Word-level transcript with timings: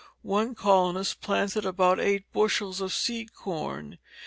One 0.23 0.55
colonist 0.55 1.21
planted 1.21 1.63
about 1.63 1.99
eight 1.99 2.23
bushels 2.33 2.81
of 2.81 2.91
seed 2.91 3.35
corn. 3.35 3.99